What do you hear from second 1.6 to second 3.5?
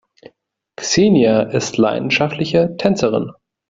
leidenschaftliche Tänzerin.